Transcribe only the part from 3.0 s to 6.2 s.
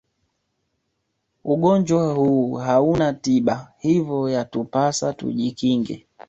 tiba hivyo yatupasa tujikinge